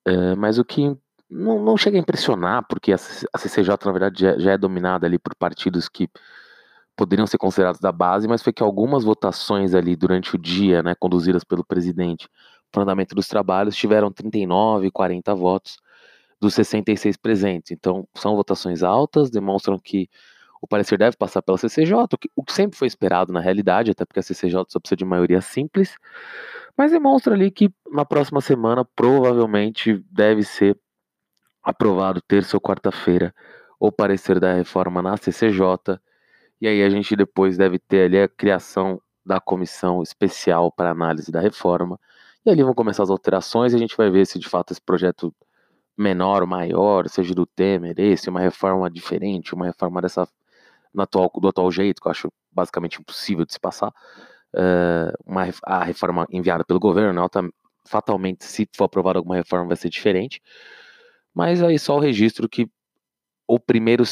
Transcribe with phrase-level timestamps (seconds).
[0.07, 0.97] Uh, mas o que
[1.31, 5.19] não, não chega a impressionar, porque a, CCJ, na verdade, já, já é dominada ali
[5.19, 6.09] por partidos que
[6.97, 10.95] poderiam ser considerados da base, mas foi que algumas votações ali durante o dia, né,
[10.99, 12.29] conduzidas pelo presidente
[12.73, 15.79] para o andamento dos trabalhos, tiveram 39, 40 votos
[16.41, 17.71] dos 66 presentes.
[17.71, 20.09] Então, são votações altas, demonstram que
[20.61, 23.93] o parecer deve passar pela CCJ, o que, o que sempre foi esperado na realidade,
[23.93, 25.97] até porque a CCJ só precisa de maioria simples,
[26.77, 30.77] mas demonstra ali que na próxima semana provavelmente deve ser
[31.69, 33.35] aprovado terça ou quarta-feira
[33.79, 36.01] o parecer da reforma na CCJ.
[36.61, 41.31] E aí a gente depois deve ter ali a criação da comissão especial para análise
[41.31, 42.01] da reforma.
[42.45, 44.81] E ali vão começar as alterações e a gente vai ver se de fato esse
[44.81, 45.33] projeto
[45.97, 50.27] menor ou maior, seja do Temer, esse, uma reforma diferente, uma reforma dessa
[50.95, 53.91] no atual, do atual jeito, que eu acho basicamente impossível de se passar,
[54.55, 57.51] uh, uma, a reforma enviada pelo governo, né,
[57.85, 60.41] fatalmente, se for aprovada alguma reforma, vai ser diferente.
[61.39, 62.69] Mas aí só o registro que
[63.47, 64.03] o primeiro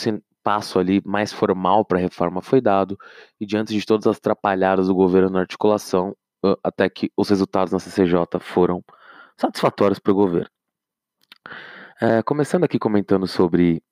[0.45, 2.97] passo ali mais formal para a reforma foi dado,
[3.41, 6.17] e diante de todas as atrapalhadas do governo na articulação,
[6.63, 8.81] até que os resultados na CCJ foram
[9.37, 10.49] satisfatórios para o governo.
[12.01, 13.83] É, começando aqui comentando sobre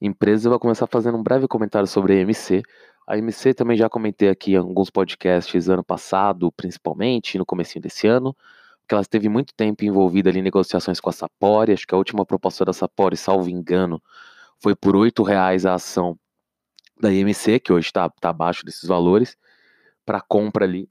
[0.00, 2.62] empresas, eu vou começar fazendo um breve comentário sobre a EMC.
[3.08, 8.06] A EMC também já comentei aqui em alguns podcasts ano passado, principalmente, no começo desse
[8.06, 8.36] ano
[8.86, 11.72] que ela esteve muito tempo envolvida ali em negociações com a Sapori.
[11.72, 14.02] Acho que a última proposta da Sapori, salvo engano,
[14.62, 16.18] foi por R$ reais a ação
[17.00, 19.36] da IMC, que hoje está tá abaixo desses valores,
[20.04, 20.88] para compra ali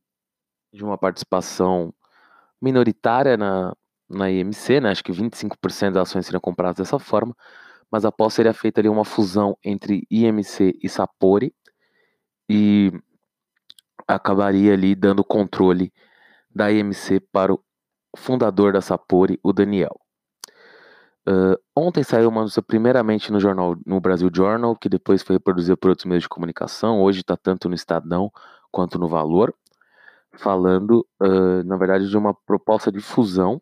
[0.72, 1.94] de uma participação
[2.62, 3.76] minoritária na,
[4.10, 4.90] na IMC, né?
[4.90, 7.36] acho que 25% das ações seriam compradas dessa forma,
[7.92, 11.54] mas após seria feita ali uma fusão entre IMC e Sapori
[12.50, 12.92] e
[14.08, 15.94] acabaria ali dando controle
[16.54, 17.64] da IMC para o
[18.16, 20.00] fundador da Sapori, o Daniel.
[21.28, 25.78] Uh, ontem saiu uma notícia primeiramente no jornal, no Brasil Journal, que depois foi reproduzida
[25.78, 27.01] por outros meios de comunicação.
[27.01, 28.29] Hoje está tanto no Estadão
[28.69, 29.53] quanto no Valor,
[30.34, 33.62] falando, uh, na verdade, de uma proposta de fusão.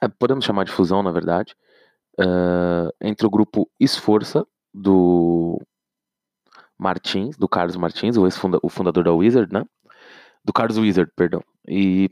[0.00, 1.54] É, podemos chamar de fusão, na verdade,
[2.18, 5.60] uh, entre o grupo Esforça do
[6.78, 8.26] Martins, do Carlos Martins, o,
[8.62, 9.64] o fundador da Wizard, né?
[10.42, 11.44] Do Carlos Wizard, perdão.
[11.68, 12.10] E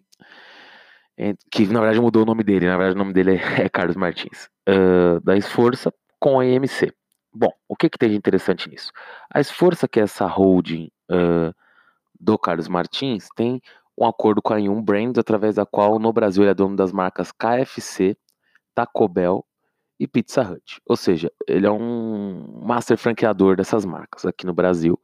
[1.50, 3.96] que na verdade mudou o nome dele, na verdade o nome dele é, é Carlos
[3.96, 6.92] Martins, uh, da Esforça com a EMC.
[7.32, 8.90] Bom, o que, que tem de interessante nisso?
[9.32, 11.54] A Esforça, que é essa holding uh,
[12.18, 13.60] do Carlos Martins, tem
[13.96, 16.92] um acordo com a Yum Brands, através da qual no Brasil ele é dono das
[16.92, 18.16] marcas KFC,
[18.74, 19.44] Taco Bell
[19.98, 20.80] e Pizza Hut.
[20.86, 24.98] Ou seja, ele é um master franqueador dessas marcas aqui no Brasil.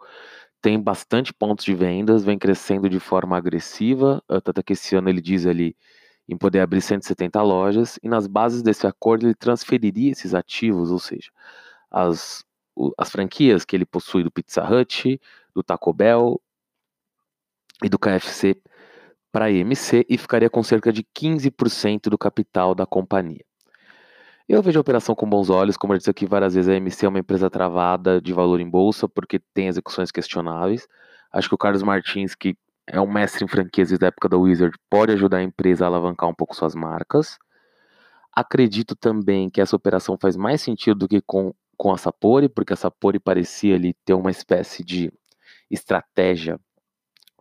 [0.63, 5.21] Tem bastante pontos de vendas, vem crescendo de forma agressiva, tanto que esse ano ele
[5.21, 5.77] diz ali
[6.29, 10.99] em poder abrir 170 lojas, e nas bases desse acordo ele transferiria esses ativos, ou
[10.99, 11.31] seja,
[11.91, 12.45] as,
[12.99, 15.21] as franquias que ele possui do Pizza Hut,
[15.55, 16.41] do Taco Bell
[17.83, 18.61] e do KFC
[19.31, 23.45] para a EMC e ficaria com cerca de 15% do capital da companhia.
[24.49, 27.05] Eu vejo a operação com bons olhos, como eu disse aqui várias vezes, a EMC
[27.05, 30.87] é uma empresa travada de valor em bolsa porque tem execuções questionáveis.
[31.33, 34.77] Acho que o Carlos Martins, que é um mestre em franquias da época da Wizard,
[34.89, 37.39] pode ajudar a empresa a alavancar um pouco suas marcas.
[38.33, 42.73] Acredito também que essa operação faz mais sentido do que com, com a Sapori, porque
[42.73, 45.13] a Sapori parecia ali ter uma espécie de
[45.71, 46.61] estratégia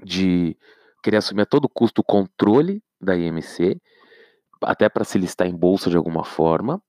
[0.03, 0.57] de
[1.03, 3.79] querer assumir a todo custo o controle da IMC,
[4.63, 6.81] até para se listar em bolsa de alguma forma.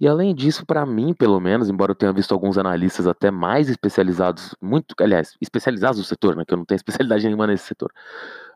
[0.00, 3.68] E além disso, para mim, pelo menos, embora eu tenha visto alguns analistas até mais
[3.68, 7.92] especializados, muito, aliás, especializados no setor, né, que eu não tenho especialidade nenhuma nesse setor,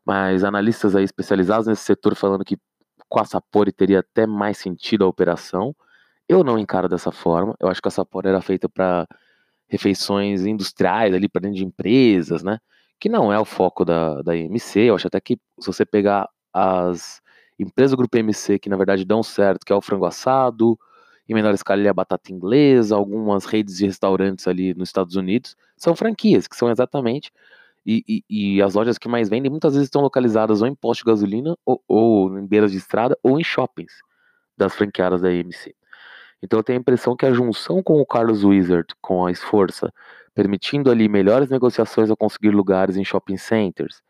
[0.04, 2.56] mas analistas aí especializados nesse setor falando que
[3.08, 5.74] com a Sapori teria até mais sentido a operação.
[6.28, 7.54] Eu não encaro dessa forma.
[7.60, 9.06] Eu acho que a Sapori era feita para
[9.68, 12.58] refeições industriais ali para dentro de empresas, né?
[13.02, 14.78] que não é o foco da, da IMC.
[14.78, 17.20] Eu acho até que se você pegar as
[17.58, 20.78] empresas do grupo IMC que na verdade dão certo, que é o frango assado,
[21.32, 25.96] em menor escala a batata inglesa, algumas redes de restaurantes ali nos Estados Unidos, são
[25.96, 27.32] franquias, que são exatamente.
[27.84, 31.00] E, e, e as lojas que mais vendem muitas vezes estão localizadas ou em posto
[31.00, 33.92] de gasolina, ou, ou em beiras de estrada, ou em shoppings
[34.56, 35.74] das franqueadas da IMC.
[36.42, 39.92] Então eu tenho a impressão que a junção com o Carlos Wizard, com a Esforça,
[40.34, 44.02] permitindo ali melhores negociações ao conseguir lugares em shopping centers,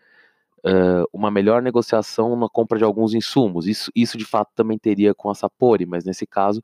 [0.65, 3.67] uh, uma melhor negociação na compra de alguns insumos.
[3.67, 6.63] Isso, isso de fato também teria com a Sapori, mas nesse caso,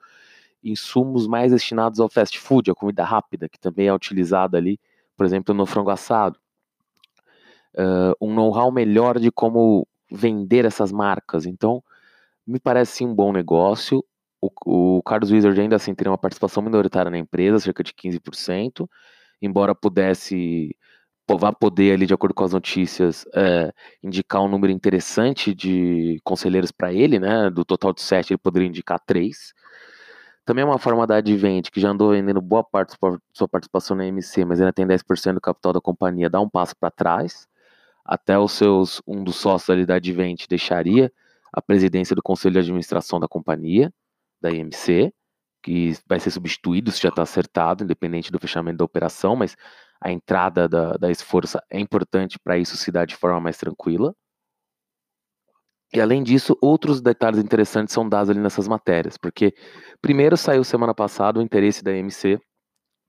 [0.62, 4.78] insumos mais destinados ao fast food, a comida rápida, que também é utilizada ali,
[5.16, 6.38] por exemplo, no frango assado.
[7.74, 11.46] Uh, um know-how melhor de como vender essas marcas.
[11.46, 11.82] Então,
[12.46, 14.04] me parece sim um bom negócio.
[14.40, 14.50] O,
[14.98, 18.88] o Carlos Wizard ainda assim teria uma participação minoritária na empresa, cerca de 15%
[19.40, 20.76] embora pudesse
[21.38, 23.70] vá poder ali de acordo com as notícias é,
[24.02, 27.50] indicar um número interessante de conselheiros para ele, né?
[27.50, 29.52] Do total de sete ele poderia indicar três.
[30.48, 33.94] Também é uma forma da Advent, que já andou vendendo boa parte da sua participação
[33.94, 37.46] na MC, mas ainda tem 10% do capital da companhia, dá um passo para trás.
[38.02, 41.12] Até os seus, um dos sócios ali da Advent deixaria
[41.52, 43.92] a presidência do conselho de administração da companhia,
[44.40, 45.12] da IMC
[45.62, 49.54] que vai ser substituído se já está acertado, independente do fechamento da operação, mas
[50.00, 54.14] a entrada da, da esforça é importante para isso se dar de forma mais tranquila.
[55.92, 59.54] E além disso, outros detalhes interessantes são dados ali nessas matérias, porque
[60.02, 62.38] primeiro saiu semana passada o interesse da MC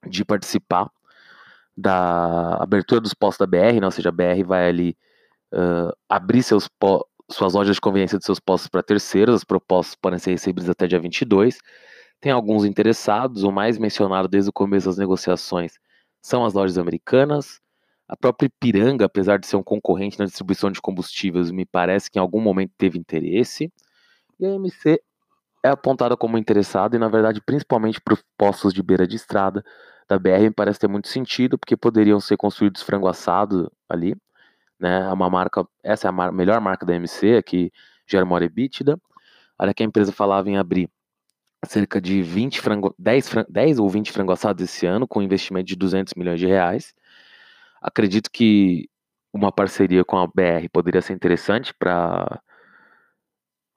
[0.08, 0.90] de participar
[1.76, 3.86] da abertura dos postos da BR, né?
[3.86, 4.96] ou seja, a BR vai ali
[5.52, 6.68] uh, abrir seus
[7.30, 10.88] suas lojas de conveniência de seus postos para terceiros, as propostas podem ser recebidas até
[10.88, 11.58] dia 22,
[12.20, 15.74] tem alguns interessados, o mais mencionado desde o começo das negociações
[16.20, 17.60] são as lojas americanas.
[18.10, 22.18] A própria Ipiranga, apesar de ser um concorrente na distribuição de combustíveis, me parece que
[22.18, 23.72] em algum momento teve interesse.
[24.40, 25.00] E a MC
[25.62, 29.64] é apontada como interessada e, na verdade, principalmente para os postos de beira de estrada
[30.08, 34.16] da BR, me parece ter muito sentido, porque poderiam ser construídos frango assado ali.
[34.76, 35.02] Né?
[35.02, 37.72] É uma marca, essa é a mar melhor marca da MC, que
[38.08, 38.40] gera uma.
[39.56, 40.90] Olha que a empresa falava em abrir
[41.64, 45.76] cerca de 20 frango, 10, 10 ou 20 frango assados esse ano, com investimento de
[45.76, 46.92] 200 milhões de reais.
[47.80, 48.88] Acredito que
[49.32, 52.40] uma parceria com a BR poderia ser interessante para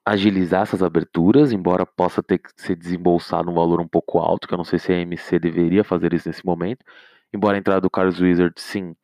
[0.06, 4.54] agilizar essas aberturas, embora possa ter que ser desembolsado um valor um pouco alto, que
[4.54, 6.84] eu não sei se a MC deveria fazer isso nesse momento.
[7.34, 8.96] Embora a entrada do Carlos Wizard, sim,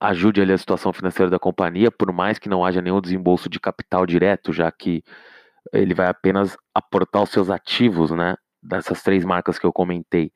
[0.00, 3.60] ajude ali a situação financeira da companhia, por mais que não haja nenhum desembolso de
[3.60, 5.02] capital direto, já que
[5.72, 10.32] ele vai apenas aportar os seus ativos, né, dessas três marcas que eu comentei,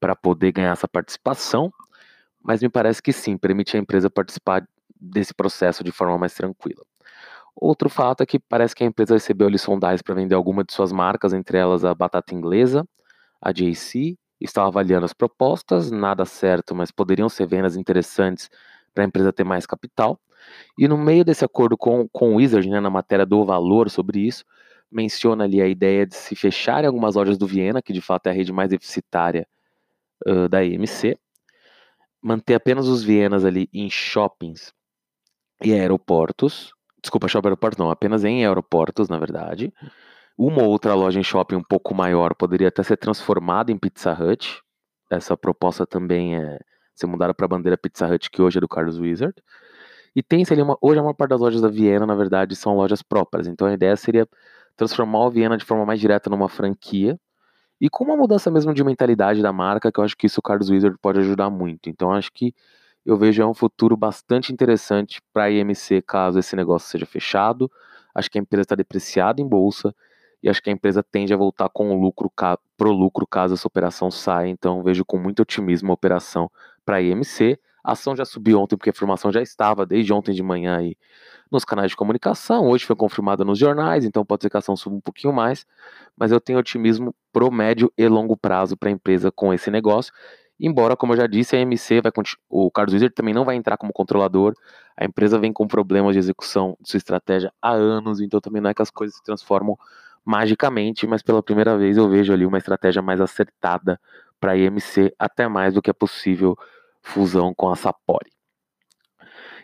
[0.00, 1.72] para poder ganhar essa participação,
[2.42, 4.66] mas me parece que sim, permite a empresa participar
[5.00, 6.82] desse processo de forma mais tranquila.
[7.54, 10.72] Outro fato é que parece que a empresa recebeu ali sondagens para vender alguma de
[10.72, 12.86] suas marcas, entre elas a batata inglesa,
[13.40, 18.48] a JC, estava avaliando as propostas, nada certo, mas poderiam ser vendas interessantes
[18.94, 20.18] para a empresa ter mais capital.
[20.78, 24.20] E no meio desse acordo com, com o Wizard, né, na matéria do valor sobre
[24.20, 24.44] isso,
[24.90, 28.30] menciona ali a ideia de se fecharem algumas lojas do Viena, que de fato é
[28.30, 29.46] a rede mais deficitária
[30.26, 31.18] uh, da EMC,
[32.22, 34.72] manter apenas os Vienas ali em shoppings
[35.62, 39.72] e aeroportos, desculpa, shopping aeroporto não, apenas em aeroportos, na verdade.
[40.36, 44.12] Uma ou outra loja em shopping um pouco maior poderia até ser transformada em Pizza
[44.12, 44.62] Hut.
[45.10, 46.58] Essa proposta também é
[46.94, 49.34] ser mudada para a bandeira Pizza Hut, que hoje é do Carlos Wizard.
[50.14, 52.74] E tem ali uma, hoje a maior parte das lojas da Viena, na verdade, são
[52.74, 53.46] lojas próprias.
[53.46, 54.28] Então a ideia seria
[54.76, 57.18] transformar o Viena de forma mais direta numa franquia.
[57.82, 60.42] E com uma mudança mesmo de mentalidade da marca, que eu acho que isso o
[60.42, 61.90] Carlos Wizard pode ajudar muito.
[61.90, 62.54] Então acho que
[63.04, 67.68] eu vejo é um futuro bastante interessante para a IMC caso esse negócio seja fechado.
[68.14, 69.92] Acho que a empresa está depreciada em bolsa
[70.40, 72.32] e acho que a empresa tende a voltar com o lucro
[72.76, 74.48] pro lucro caso essa operação saia.
[74.48, 76.48] Então vejo com muito otimismo a operação
[76.84, 77.58] para a IMC.
[77.82, 80.96] A ação já subiu ontem porque a informação já estava desde ontem de manhã aí
[81.50, 82.68] nos canais de comunicação.
[82.68, 85.66] Hoje foi confirmada nos jornais, então pode ser que a ação suba um pouquinho mais,
[86.16, 90.12] mas eu tenho otimismo pro médio e longo prazo para a empresa com esse negócio.
[90.58, 92.12] Embora, como eu já disse, a MC vai
[92.48, 94.54] o Carlos Wizard também não vai entrar como controlador.
[94.96, 98.70] A empresa vem com problemas de execução de sua estratégia há anos, então também não
[98.70, 99.76] é que as coisas se transformam
[100.24, 104.00] magicamente, mas pela primeira vez eu vejo ali uma estratégia mais acertada
[104.38, 106.56] para a IMC, até mais do que é possível
[107.02, 108.30] fusão com a Sapori.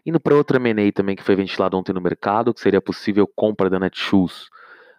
[0.05, 3.69] Indo para outra M&A também que foi ventilado ontem no mercado, que seria possível compra
[3.69, 4.49] da Netshoes.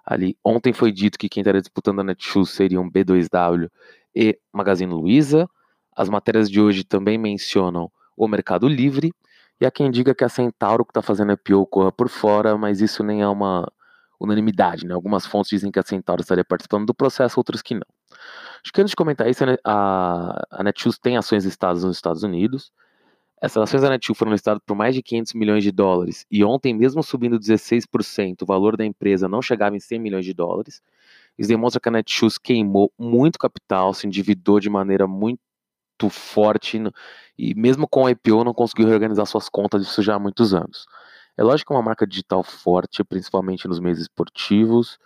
[0.06, 3.70] Ali, ontem foi dito que quem estaria disputando a Netshoes seriam B2W
[4.16, 5.50] e Magazine Luiza.
[5.96, 9.12] As matérias de hoje também mencionam o Mercado Livre.
[9.60, 12.58] E há quem diga que a Centauro que está fazendo a IPO corra por fora,
[12.58, 13.70] mas isso nem é uma
[14.20, 14.94] unanimidade, né?
[14.94, 17.99] Algumas fontes dizem que a Centauro estaria participando do processo, outras que não.
[18.64, 22.72] Acho que antes de comentar isso, a, Netshoes tem ações listadas nos Estados Unidos.
[23.42, 26.74] Essas ações da Netshoes foram listadas por mais de 500 milhões de dólares e ontem,
[26.74, 30.82] mesmo subindo 16%, o valor da empresa não chegava em 100 milhões de dólares.
[31.38, 35.40] Isso demonstra que a Netshoes queimou muito capital, se endividou de maneira muito
[36.10, 36.82] forte
[37.38, 40.86] e mesmo com a IPO não conseguiu reorganizar suas contas, isso já há muitos anos.
[41.38, 45.00] É lógico que é uma marca digital forte, principalmente nos meios esportivos,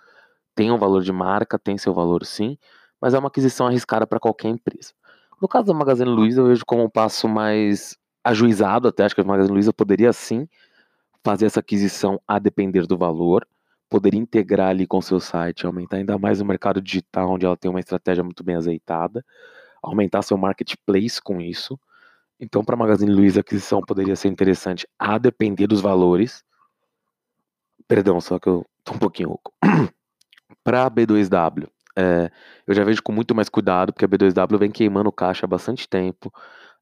[0.55, 2.57] tem um valor de marca, tem seu valor sim,
[3.03, 4.93] mas é uma aquisição arriscada para qualquer empresa.
[5.41, 9.19] No caso da Magazine Luiza, eu vejo como um passo mais ajuizado, até acho que
[9.19, 10.47] a Magazine Luiza poderia sim
[11.21, 13.45] fazer essa aquisição a depender do valor,
[13.89, 17.69] poderia integrar ali com seu site, aumentar ainda mais o mercado digital, onde ela tem
[17.69, 19.21] uma estratégia muito bem azeitada,
[19.81, 21.77] aumentar seu marketplace com isso.
[22.39, 26.41] Então, para a Magazine Luiza, a aquisição poderia ser interessante a depender dos valores.
[27.85, 29.53] Perdão, só que eu tô um pouquinho louco.
[30.63, 32.31] para a B2W, é,
[32.65, 35.87] eu já vejo com muito mais cuidado, porque a B2W vem queimando caixa há bastante
[35.87, 36.33] tempo.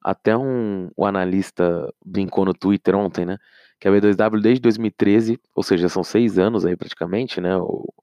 [0.03, 3.37] Até um, analista brincou no Twitter ontem, né?
[3.79, 7.55] Que a B2W desde 2013, ou seja, são seis anos aí praticamente, né?
[7.57, 7.93] Ou,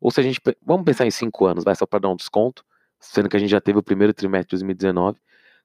[0.00, 0.40] ou se a gente.
[0.64, 2.64] Vamos pensar em cinco anos, vai só para dar um desconto,
[3.00, 5.18] sendo que a gente já teve o primeiro trimestre de 2019.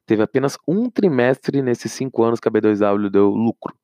[0.05, 3.75] Teve apenas um trimestre nesses cinco anos que a B2W deu lucro.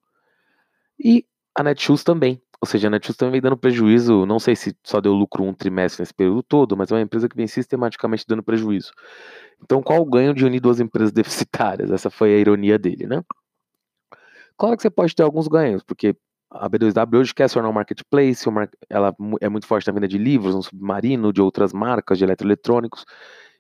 [0.97, 2.41] E a Netshoes também.
[2.63, 5.53] Ou seja, a Netshoes também vem dando prejuízo, não sei se só deu lucro um
[5.53, 8.93] trimestre nesse período todo, mas é uma empresa que vem sistematicamente dando prejuízo.
[9.61, 11.91] Então, qual o ganho de unir duas empresas deficitárias?
[11.91, 13.21] Essa foi a ironia dele, né?
[14.57, 16.15] Claro que você pode ter alguns ganhos, porque
[16.49, 18.45] a B2W hoje quer se tornar um marketplace,
[18.89, 23.03] ela é muito forte na venda de livros, no submarino, de outras marcas, de eletroeletrônicos,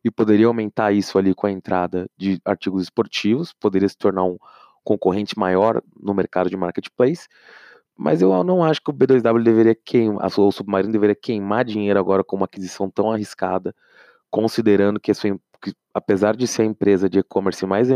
[0.01, 4.37] e poderia aumentar isso ali com a entrada de artigos esportivos, poderia se tornar um
[4.81, 7.27] concorrente maior no mercado de marketplace,
[7.97, 12.23] mas eu não acho que o B2W deveria queimar, o Submarino deveria queimar dinheiro agora
[12.23, 13.75] com uma aquisição tão arriscada,
[14.31, 17.89] considerando que, que apesar de ser a empresa de e-commerce mais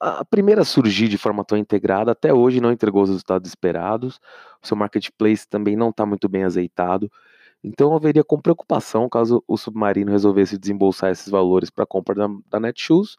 [0.00, 4.20] a primeira a surgir de forma tão integrada, até hoje não entregou os resultados esperados.
[4.62, 7.10] O seu marketplace também não está muito bem azeitado.
[7.62, 12.14] Então eu veria com preocupação caso o Submarino resolvesse desembolsar esses valores para a compra
[12.14, 13.16] da, da Netshoes.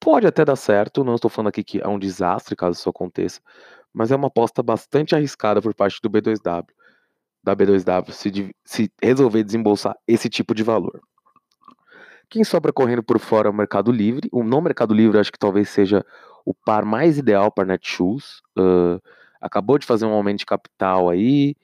[0.00, 3.40] Pode até dar certo, não estou falando aqui que é um desastre caso isso aconteça,
[3.92, 6.66] mas é uma aposta bastante arriscada por parte do B2W,
[7.42, 11.00] da B2W, se, se resolver desembolsar esse tipo de valor.
[12.30, 14.28] Quem sobra correndo por fora é o Mercado Livre.
[14.32, 16.04] O não Mercado Livre acho que talvez seja
[16.46, 18.40] o par mais ideal para Netshoes.
[18.58, 18.98] Uh,
[19.40, 21.54] acabou de fazer um aumento de capital aí,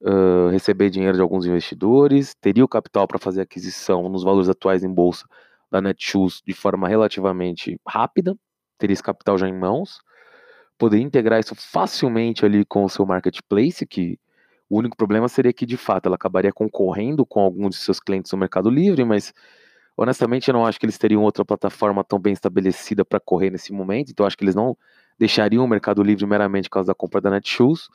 [0.00, 4.82] uh, receber dinheiro de alguns investidores, teria o capital para fazer aquisição nos valores atuais
[4.82, 5.26] em bolsa
[5.70, 8.34] da Netshoes de forma relativamente rápida,
[8.78, 10.00] teria esse capital já em mãos
[10.78, 14.18] poderia integrar isso facilmente ali com o seu marketplace, que
[14.68, 18.32] o único problema seria que, de fato, ela acabaria concorrendo com alguns de seus clientes
[18.32, 19.32] no Mercado Livre, mas
[19.96, 23.72] honestamente eu não acho que eles teriam outra plataforma tão bem estabelecida para correr nesse
[23.72, 24.76] momento, então acho que eles não
[25.18, 27.88] deixariam o Mercado Livre meramente por causa da compra da Netshoes,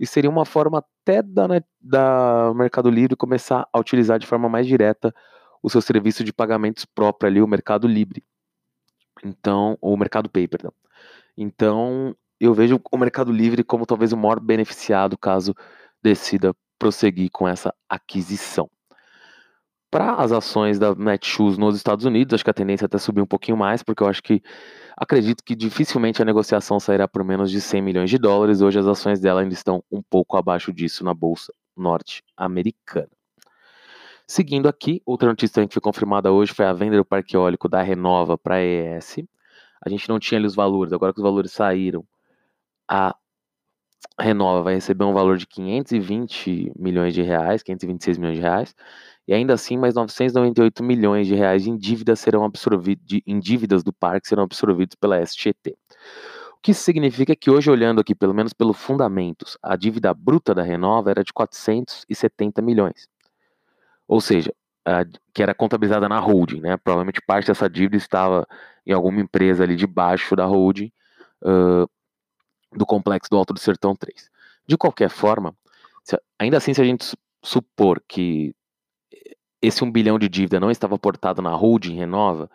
[0.00, 1.46] e seria uma forma até da,
[1.80, 5.12] da Mercado Livre começar a utilizar de forma mais direta
[5.62, 8.22] o seu serviço de pagamentos próprio ali, o Mercado Livre.
[9.24, 10.72] Então, o Mercado Pay, perdão.
[11.40, 15.54] Então, eu vejo o Mercado Livre como talvez o maior beneficiado caso
[16.02, 18.68] decida prosseguir com essa aquisição.
[19.88, 23.22] Para as ações da Netshoes nos Estados Unidos, acho que a tendência é até subir
[23.22, 24.42] um pouquinho mais, porque eu acho que
[24.96, 28.60] acredito que dificilmente a negociação sairá por menos de 100 milhões de dólares.
[28.60, 33.08] Hoje as ações dela ainda estão um pouco abaixo disso na bolsa norte-americana.
[34.26, 37.80] Seguindo aqui, outra notícia que foi confirmada hoje foi a venda do parque eólico da
[37.80, 39.20] Renova para a ES.
[39.84, 42.04] A gente não tinha ali os valores, agora que os valores saíram,
[42.88, 43.14] a
[44.20, 48.74] Renova vai receber um valor de 520 milhões de reais, 526 milhões de reais,
[49.26, 53.92] e ainda assim mais 998 milhões de reais em dívidas serão absorvidos, em dívidas do
[53.92, 55.76] parque serão absorvidos pela STT.
[56.54, 60.62] O que significa que hoje, olhando aqui, pelo menos pelos fundamentos, a dívida bruta da
[60.62, 63.06] Renova era de 470 milhões.
[64.08, 64.52] Ou seja,
[65.34, 66.76] que era contabilizada na holding, né?
[66.76, 68.46] Provavelmente parte dessa dívida estava
[68.86, 70.90] em alguma empresa ali debaixo da holding
[71.42, 71.88] uh,
[72.76, 74.30] do complexo do Alto do Sertão 3.
[74.66, 75.54] De qualquer forma,
[76.04, 78.54] se, ainda assim, se a gente supor que
[79.60, 82.50] esse 1 bilhão de dívida não estava aportado na holding Renova,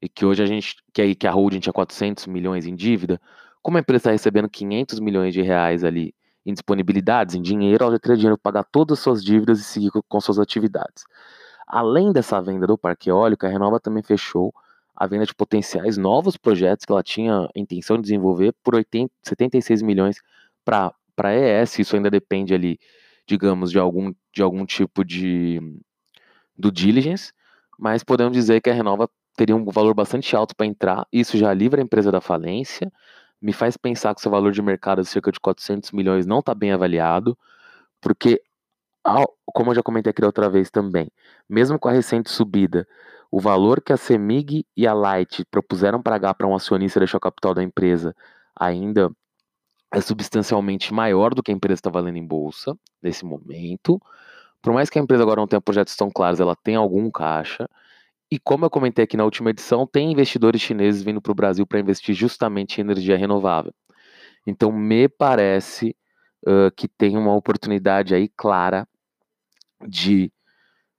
[0.00, 3.20] e que hoje a gente, que aí que a holding tinha 400 milhões em dívida,
[3.62, 6.14] como a empresa está recebendo 500 milhões de reais ali
[6.44, 9.64] em disponibilidades, em dinheiro, ela já teria dinheiro para pagar todas as suas dívidas e
[9.64, 11.04] seguir com suas atividades.
[11.66, 14.54] Além dessa venda do parque eólico, a Renova também fechou
[14.94, 19.82] a venda de potenciais novos projetos que ela tinha intenção de desenvolver por 80, 76
[19.82, 20.22] milhões
[20.64, 21.80] para a ES.
[21.80, 22.78] Isso ainda depende ali,
[23.26, 25.60] digamos, de algum, de algum tipo de
[26.58, 27.32] do diligence,
[27.78, 31.06] mas podemos dizer que a Renova teria um valor bastante alto para entrar.
[31.12, 32.90] Isso já livra a empresa da falência.
[33.40, 36.54] Me faz pensar que seu valor de mercado de cerca de 400 milhões não está
[36.54, 37.36] bem avaliado,
[38.00, 38.40] porque,
[39.46, 41.08] como eu já comentei aqui da outra vez também,
[41.48, 42.86] mesmo com a recente subida
[43.30, 47.20] o valor que a CEMIG e a Light propuseram pagar para um acionista deixar o
[47.20, 48.14] capital da empresa
[48.58, 49.10] ainda
[49.92, 54.00] é substancialmente maior do que a empresa está valendo em bolsa nesse momento.
[54.62, 57.68] Por mais que a empresa agora não tenha projetos tão claros, ela tem algum caixa.
[58.30, 61.66] E como eu comentei aqui na última edição, tem investidores chineses vindo para o Brasil
[61.66, 63.72] para investir justamente em energia renovável.
[64.46, 65.94] Então, me parece
[66.46, 68.88] uh, que tem uma oportunidade aí clara
[69.86, 70.32] de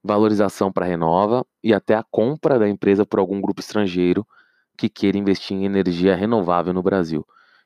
[0.03, 4.25] valorização para a Renova e até a compra da empresa por algum grupo estrangeiro
[4.77, 7.25] que queira investir em energia renovável no Brasil.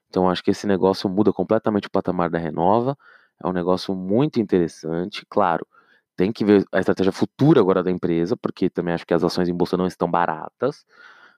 [0.10, 2.98] Então acho que esse negócio muda completamente o patamar da Renova.
[3.44, 5.66] É um negócio muito interessante, claro.
[6.16, 9.50] Tem que ver a estratégia futura agora da empresa, porque também acho que as ações
[9.50, 10.86] em bolsa não estão baratas,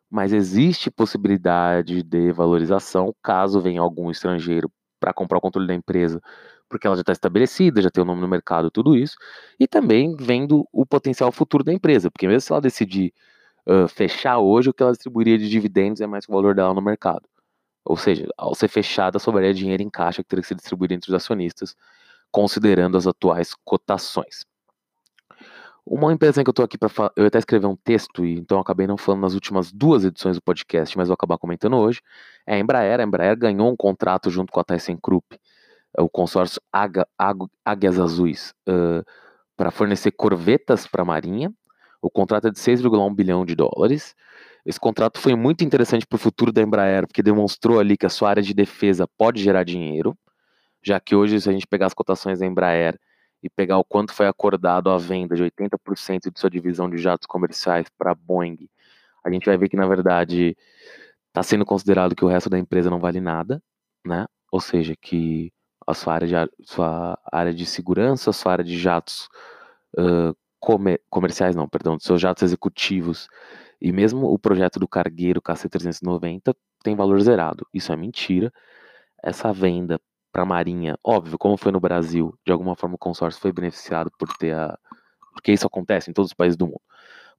[0.10, 6.22] mas existe possibilidade de valorização caso venha algum estrangeiro para comprar o controle da empresa
[6.74, 9.16] porque ela já está estabelecida, já tem o nome no mercado, tudo isso,
[9.60, 13.14] e também vendo o potencial futuro da empresa, porque mesmo se ela decidir
[13.68, 16.74] uh, fechar hoje, o que ela distribuiria de dividendos é mais que o valor dela
[16.74, 17.30] no mercado.
[17.86, 21.12] Ou seja, ao ser fechada, sobraria dinheiro em caixa que teria que ser distribuído entre
[21.12, 21.76] os acionistas,
[22.32, 24.48] considerando as atuais cotações.
[25.86, 28.60] Uma empresa que eu estou aqui para falar, eu até escrevi um texto, e então
[28.60, 32.02] acabei não falando nas últimas duas edições do podcast, mas vou acabar comentando hoje,
[32.48, 33.00] é a Embraer.
[33.00, 35.38] A Embraer ganhou um contrato junto com a ThyssenKrupp
[35.98, 39.04] o consórcio Águias Azuis uh,
[39.56, 41.54] para fornecer corvetas para a Marinha.
[42.02, 44.16] O contrato é de 6,1 bilhão de dólares.
[44.66, 48.10] Esse contrato foi muito interessante para o futuro da Embraer, porque demonstrou ali que a
[48.10, 50.18] sua área de defesa pode gerar dinheiro,
[50.82, 52.98] já que hoje, se a gente pegar as cotações da Embraer
[53.42, 57.28] e pegar o quanto foi acordado a venda de 80% de sua divisão de jatos
[57.28, 58.70] comerciais para a Boeing,
[59.24, 60.56] a gente vai ver que, na verdade,
[61.28, 63.62] está sendo considerado que o resto da empresa não vale nada,
[64.06, 64.26] né?
[64.52, 65.52] Ou seja, que
[65.86, 69.30] a sua área de, sua área de segurança, a sua área de jatos
[69.98, 73.28] uh, comer, comerciais, não, perdão, seus jatos executivos
[73.82, 77.68] e mesmo o projeto do cargueiro KC-390 tem valor zerado.
[77.74, 78.52] Isso é mentira.
[79.22, 80.00] Essa venda
[80.32, 84.10] para a Marinha, óbvio, como foi no Brasil, de alguma forma o consórcio foi beneficiado
[84.18, 84.78] por ter a.
[85.34, 86.82] Porque isso acontece em todos os países do mundo.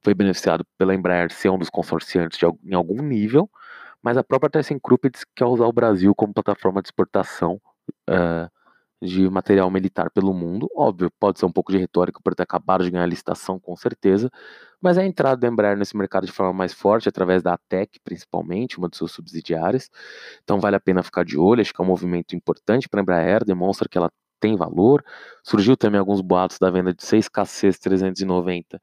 [0.03, 3.49] Foi beneficiado pela Embraer ser um dos consorciantes de, em algum nível,
[4.03, 7.59] mas a própria ThyssenKrupp quer usar o Brasil como plataforma de exportação
[8.09, 8.49] uh,
[9.01, 10.69] de material militar pelo mundo.
[10.75, 13.75] Óbvio, pode ser um pouco de retórica por ter acabado de ganhar a licitação, com
[13.75, 14.29] certeza,
[14.81, 18.77] mas a entrada da Embraer nesse mercado de forma mais forte, através da ATEC, principalmente,
[18.77, 19.89] uma de suas subsidiárias.
[20.43, 23.03] Então vale a pena ficar de olho, acho que é um movimento importante para a
[23.03, 25.03] Embraer, demonstra que ela tem valor.
[25.43, 28.81] Surgiu também alguns boatos da venda de 6 KCs 390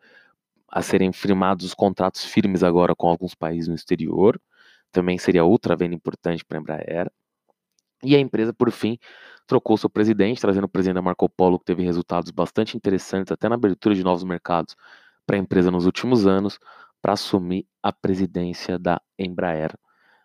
[0.69, 4.41] a serem firmados os contratos firmes agora com alguns países no exterior.
[4.91, 7.13] Também seria outra venda importante para a Embraer.
[8.03, 8.99] E a empresa, por fim,
[9.47, 13.49] trocou seu presidente, trazendo o presidente da Marco Polo, que teve resultados bastante interessantes, até
[13.49, 14.77] na abertura de novos mercados
[15.27, 16.59] para a empresa nos últimos anos,
[17.01, 19.77] para assumir a presidência da Embraer,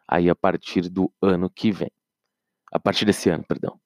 [0.08, 1.92] aí a partir do ano que vem.
[2.72, 3.80] A partir desse ano, perdão.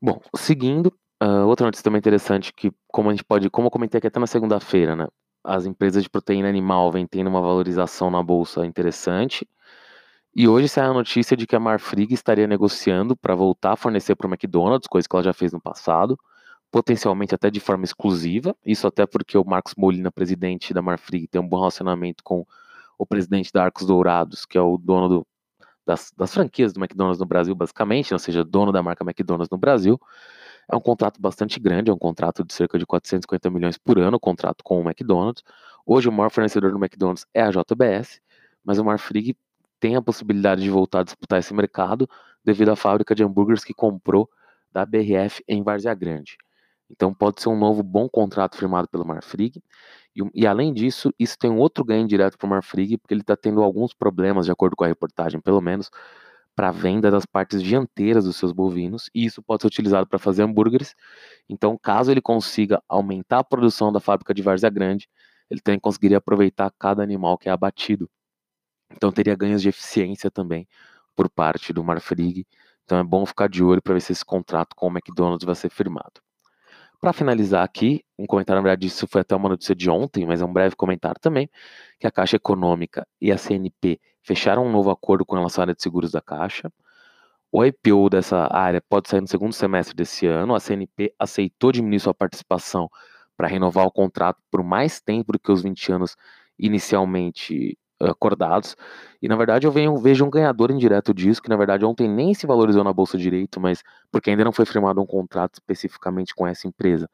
[0.00, 0.86] Bom, seguindo,
[1.22, 4.20] uh, outra notícia também interessante que, como a gente pode, como eu comentei aqui até
[4.20, 5.08] na segunda-feira, né?
[5.44, 9.48] As empresas de proteína animal vêm tendo uma valorização na bolsa interessante.
[10.40, 14.14] E hoje saiu a notícia de que a Marfrig estaria negociando para voltar a fornecer
[14.14, 16.16] para o McDonald's, coisa que ela já fez no passado,
[16.70, 18.54] potencialmente até de forma exclusiva.
[18.64, 22.46] Isso até porque o Marcos Molina, presidente da Marfrig, tem um bom relacionamento com
[22.96, 25.26] o presidente da Arcos Dourados, que é o dono do,
[25.84, 29.58] das, das, franquias do McDonald's no Brasil, basicamente, ou seja, dono da marca McDonald's no
[29.58, 30.00] Brasil.
[30.70, 34.20] É um contrato bastante grande, é um contrato de cerca de 450 milhões por ano,
[34.20, 35.42] contrato com o McDonald's.
[35.84, 38.20] Hoje o maior fornecedor do McDonald's é a JBS,
[38.64, 39.36] mas o Marfrig
[39.80, 42.08] tem a possibilidade de voltar a disputar esse mercado
[42.44, 44.28] devido à fábrica de hambúrgueres que comprou
[44.72, 46.36] da BRF em Várzea Grande.
[46.90, 49.62] Então pode ser um novo bom contrato firmado pelo Marfrig.
[50.16, 53.20] E, e além disso, isso tem um outro ganho direto para o Marfrig, porque ele
[53.20, 55.90] está tendo alguns problemas, de acordo com a reportagem, pelo menos,
[56.56, 60.18] para a venda das partes dianteiras dos seus bovinos, e isso pode ser utilizado para
[60.18, 60.94] fazer hambúrgueres.
[61.48, 65.08] Então, caso ele consiga aumentar a produção da fábrica de Várzea Grande,
[65.50, 68.10] ele também conseguiria aproveitar cada animal que é abatido.
[68.90, 70.66] Então teria ganhos de eficiência também
[71.14, 72.46] por parte do Marfrig.
[72.84, 75.54] Então é bom ficar de olho para ver se esse contrato com o McDonald's vai
[75.54, 76.20] ser firmado.
[77.00, 80.42] Para finalizar aqui, um comentário, na verdade, isso foi até uma notícia de ontem, mas
[80.42, 81.48] é um breve comentário também,
[81.98, 85.74] que a Caixa Econômica e a CNP fecharam um novo acordo com relação à área
[85.74, 86.72] de seguros da Caixa.
[87.52, 90.54] O IPO dessa área pode sair no segundo semestre desse ano.
[90.54, 92.90] A CNP aceitou diminuir sua participação
[93.36, 96.16] para renovar o contrato por mais tempo do que os 20 anos
[96.58, 98.76] inicialmente acordados.
[99.20, 102.34] E na verdade eu venho, vejo um ganhador indireto disso, que na verdade ontem nem
[102.34, 106.46] se valorizou na bolsa direito, mas porque ainda não foi firmado um contrato especificamente com
[106.46, 107.08] essa empresa.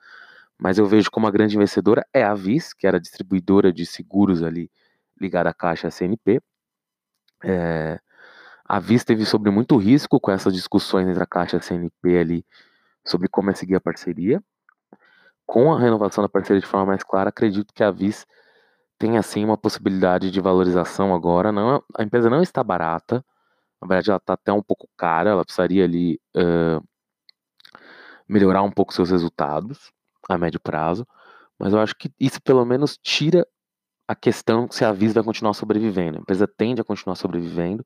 [0.58, 4.42] Mas eu vejo como a grande vencedora é a Vis, que era distribuidora de seguros
[4.42, 4.70] ali
[5.20, 6.40] ligada à Caixa CNP.
[7.42, 7.98] É,
[8.64, 12.46] a Vis teve sobre muito risco com essas discussões entre a Caixa CNP ali
[13.04, 14.42] sobre como é seguir a parceria.
[15.46, 18.26] Com a renovação da parceria de forma mais clara, acredito que a Vis
[19.04, 21.52] tem assim uma possibilidade de valorização agora.
[21.52, 23.22] Não, a empresa não está barata,
[23.78, 26.82] na verdade ela está até um pouco cara, ela precisaria ali uh,
[28.26, 29.92] melhorar um pouco seus resultados
[30.26, 31.06] a médio prazo,
[31.58, 33.46] mas eu acho que isso pelo menos tira
[34.08, 36.16] a questão se a Visa vai continuar sobrevivendo.
[36.16, 37.84] A empresa tende a continuar sobrevivendo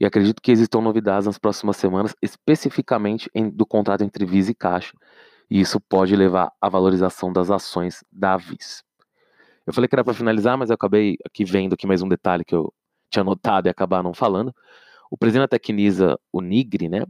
[0.00, 4.54] e acredito que existam novidades nas próximas semanas, especificamente em, do contrato entre Visa e
[4.56, 4.92] Caixa,
[5.48, 8.87] e isso pode levar à valorização das ações da Visa.
[9.68, 12.42] Eu falei que era para finalizar, mas eu acabei aqui vendo aqui mais um detalhe
[12.42, 12.72] que eu
[13.10, 14.50] tinha notado e acabar não falando.
[15.10, 17.04] O presidente da Tecnisa, o Nigri, né,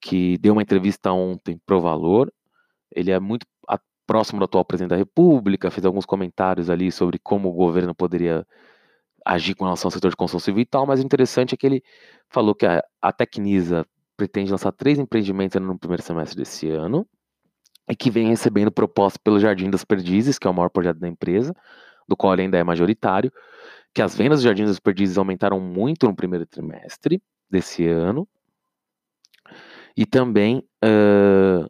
[0.00, 2.32] que deu uma entrevista ontem pro Valor,
[2.94, 3.44] ele é muito
[4.06, 8.46] próximo do atual presidente da República, fez alguns comentários ali sobre como o governo poderia
[9.26, 11.66] agir com relação ao setor de construção civil e tal, mas o interessante é que
[11.66, 11.82] ele
[12.28, 13.84] falou que a, a Tecnisa
[14.16, 17.04] pretende lançar três empreendimentos no primeiro semestre desse ano,
[17.90, 21.08] e que vem recebendo proposta pelo Jardim das Perdizes, que é o maior projeto da
[21.08, 21.54] empresa,
[22.08, 23.32] do qual ele ainda é majoritário,
[23.92, 28.28] que as vendas do Jardim das Perdizes aumentaram muito no primeiro trimestre desse ano,
[29.96, 31.68] e também uh,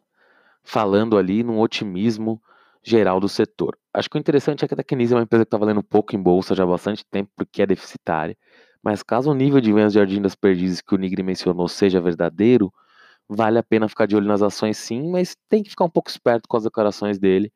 [0.63, 2.39] falando ali num otimismo
[2.83, 3.75] geral do setor.
[3.91, 6.15] Acho que o interessante é que a Tecnisa é uma empresa que está valendo pouco
[6.15, 8.37] em bolsa já há bastante tempo, porque é deficitária,
[8.83, 11.99] mas caso o nível de vendas do Jardim das Perdizes que o Nigri mencionou seja
[11.99, 12.71] verdadeiro,
[13.33, 16.09] vale a pena ficar de olho nas ações sim, mas tem que ficar um pouco
[16.09, 17.51] esperto com as declarações dele.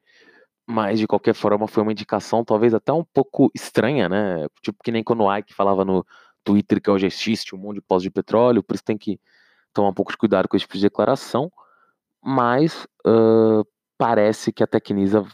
[0.67, 4.47] Mas de qualquer forma foi uma indicação talvez até um pouco estranha, né?
[4.63, 6.05] Tipo que nem quando o Ike falava no
[6.43, 9.19] Twitter que hoje existe um monte de pós de petróleo, por isso tem que
[9.73, 11.51] tomar um pouco de cuidado com esse tipo de declaração.
[12.23, 15.25] Mas uh, parece que a Tecnisa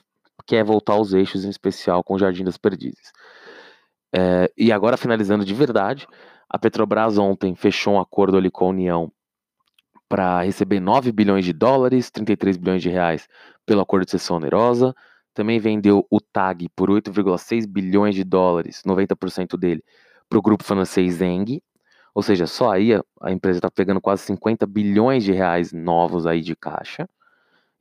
[0.47, 3.12] quer voltar aos eixos, em especial com o Jardim das Perdizes.
[4.13, 6.08] É, e agora, finalizando de verdade,
[6.49, 9.12] a Petrobras ontem fechou um acordo ali com a União
[10.12, 13.30] para receber 9 bilhões de dólares, 33 bilhões de reais
[13.65, 14.93] pelo acordo de cessão onerosa.
[15.34, 19.82] Também vendeu o TAG por 8,6 bilhões de dólares, 90% dele,
[20.28, 21.63] para o grupo francês Zeng.
[22.13, 26.28] Ou seja, só aí a, a empresa está pegando quase 50 bilhões de reais novos
[26.28, 27.08] aí de caixa.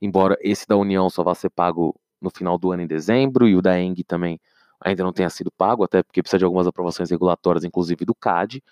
[0.01, 3.57] Embora esse da União só vá ser pago no final do ano em dezembro e
[3.57, 4.39] o da Eng também
[4.79, 8.63] ainda não tenha sido pago, até porque precisa de algumas aprovações regulatórias, inclusive do CAD.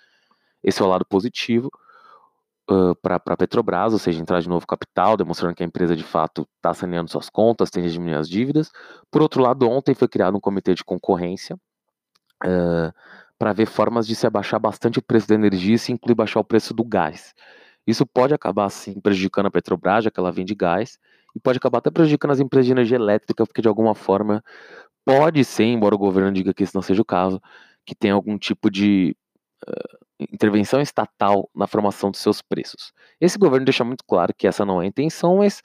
[0.64, 1.70] Esse é o lado positivo
[3.02, 6.46] para a Petrobras, ou seja, entrar de novo capital, demonstrando que a empresa de fato
[6.56, 8.70] está saneando suas contas, a diminuir as dívidas.
[9.10, 11.56] Por outro lado, ontem foi criado um comitê de concorrência
[12.44, 12.92] uh,
[13.38, 16.40] para ver formas de se abaixar bastante o preço da energia e se incluir baixar
[16.40, 17.34] o preço do gás.
[17.86, 20.98] Isso pode acabar, sim, prejudicando a Petrobras, já que ela vende gás,
[21.34, 24.44] e pode acabar até prejudicando as empresas de energia elétrica, porque de alguma forma
[25.04, 27.40] pode ser, embora o governo diga que isso não seja o caso,
[27.84, 29.16] que tem algum tipo de
[29.66, 29.99] uh,
[30.32, 32.92] intervenção estatal na formação dos seus preços.
[33.20, 35.62] Esse governo deixa muito claro que essa não é a intenção, mas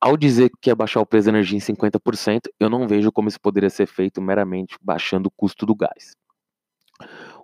[0.00, 3.28] ao dizer que quer baixar o preço da energia em 50%, eu não vejo como
[3.28, 6.14] isso poderia ser feito meramente baixando o custo do gás.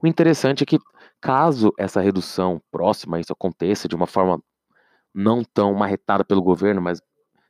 [0.03, 0.79] O interessante é que,
[1.21, 4.43] caso essa redução próxima isso aconteça de uma forma
[5.15, 7.01] não tão marretada pelo governo, mas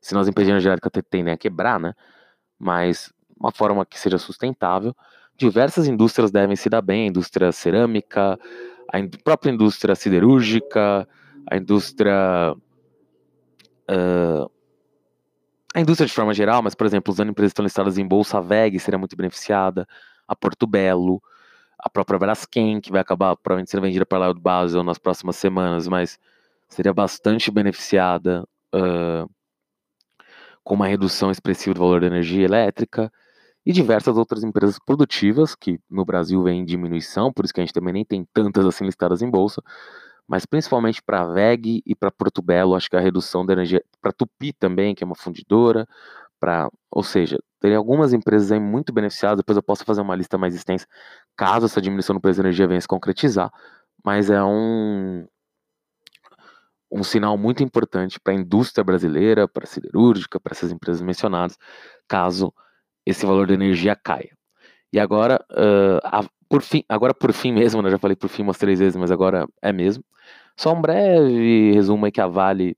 [0.00, 1.94] senão as empresas energéticas tendem a quebrar, né?
[2.58, 4.94] Mas uma forma que seja sustentável,
[5.36, 8.38] diversas indústrias devem se dar bem, a indústria cerâmica,
[8.92, 11.08] a própria indústria siderúrgica,
[11.50, 12.54] a indústria.
[13.90, 14.50] Uh,
[15.74, 18.36] a indústria de forma geral, mas, por exemplo, usando empresas que estão listadas em bolsa,
[18.36, 19.88] a VEG seria muito beneficiada,
[20.28, 21.22] a Porto Belo,
[21.78, 25.36] a própria Braskem, que vai acabar provavelmente sendo vendida para lá do Basel nas próximas
[25.36, 26.18] semanas, mas
[26.68, 29.28] seria bastante beneficiada uh,
[30.62, 33.10] com uma redução expressiva do valor da energia elétrica
[33.64, 37.64] e diversas outras empresas produtivas que no Brasil vem em diminuição, por isso que a
[37.64, 39.62] gente também nem tem tantas assim listadas em bolsa,
[40.26, 43.84] mas principalmente para a VEG e para Porto Belo, acho que a redução da energia,
[44.00, 45.86] para Tupi também, que é uma fundidora,
[46.40, 50.36] para, ou seja, tem algumas empresas aí muito beneficiadas, depois eu posso fazer uma lista
[50.38, 50.86] mais extensa,
[51.36, 53.50] caso essa diminuição no preço da energia venha se concretizar,
[54.04, 55.26] mas é um
[56.90, 61.56] um sinal muito importante para a indústria brasileira, para a siderúrgica, para essas empresas mencionadas,
[62.06, 62.52] caso
[63.04, 64.36] esse valor da energia caia.
[64.92, 68.42] E agora, uh, a, por fim, agora por fim mesmo, né, já falei por fim
[68.42, 70.04] umas três vezes, mas agora é mesmo.
[70.56, 72.76] Só um breve resumo aí que a Vale,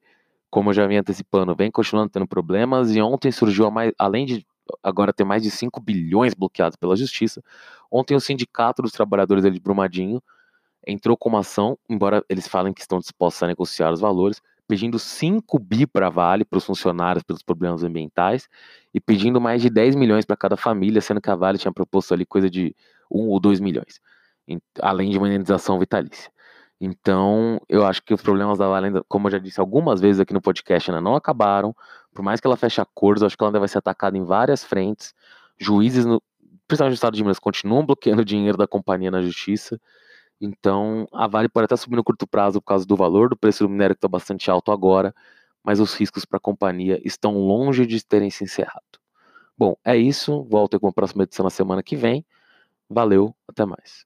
[0.50, 4.46] como eu já vinha antecipando, vem continuando tendo problemas e ontem surgiu, mais, além de
[4.82, 7.42] agora ter mais de 5 bilhões bloqueados pela justiça,
[7.90, 10.22] ontem o Sindicato dos Trabalhadores de Brumadinho
[10.86, 14.98] entrou com uma ação, embora eles falem que estão dispostos a negociar os valores, pedindo
[14.98, 18.48] 5 bi para a Vale, para os funcionários, pelos problemas ambientais,
[18.92, 22.14] e pedindo mais de 10 milhões para cada família, sendo que a Vale tinha proposto
[22.14, 22.74] ali coisa de
[23.10, 24.00] 1 ou 2 milhões,
[24.80, 26.30] além de uma indenização vitalícia.
[26.80, 30.34] Então, eu acho que os problemas da Vale, como eu já disse algumas vezes aqui
[30.34, 31.74] no podcast, ainda não acabaram.
[32.12, 34.24] Por mais que ela feche acordos, eu acho que ela ainda vai ser atacada em
[34.24, 35.14] várias frentes.
[35.58, 36.22] Juízes, no,
[36.66, 39.80] principalmente no estado de Minas, continuam bloqueando dinheiro da companhia na justiça.
[40.40, 43.64] Então, a Vale pode até subir no curto prazo por causa do valor do preço
[43.64, 45.14] do minério que está bastante alto agora,
[45.62, 48.82] mas os riscos para a companhia estão longe de terem se encerrado.
[49.58, 50.44] Bom, é isso.
[50.44, 52.24] Volto com a próxima edição na semana que vem.
[52.90, 54.02] Valeu, até mais.